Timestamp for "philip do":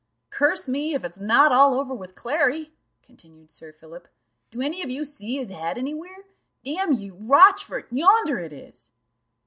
3.71-4.59